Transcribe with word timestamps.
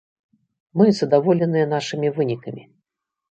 Мы 0.79 0.85
задаволеныя 0.99 1.65
нашымі 1.75 2.11
вынікамі. 2.17 2.63